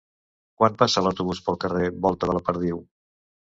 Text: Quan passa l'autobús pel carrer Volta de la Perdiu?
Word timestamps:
Quan 0.61 0.79
passa 0.79 1.03
l'autobús 1.09 1.43
pel 1.49 1.61
carrer 1.67 1.93
Volta 2.09 2.33
de 2.33 2.39
la 2.41 2.45
Perdiu? 2.51 2.85